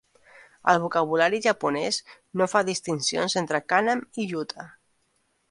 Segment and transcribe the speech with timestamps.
[0.71, 1.99] El vocabulari japonès
[2.41, 4.69] no fa distincions entre cànem i jute.